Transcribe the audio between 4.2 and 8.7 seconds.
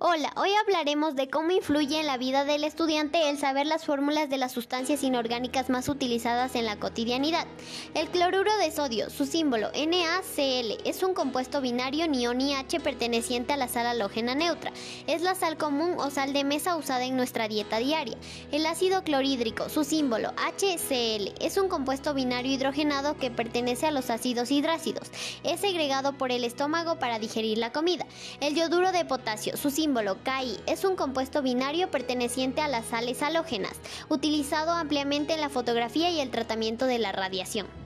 de las sustancias inorgánicas más utilizadas en la cotidianidad. El cloruro